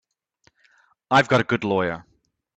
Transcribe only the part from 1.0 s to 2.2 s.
I've got a good lawyer.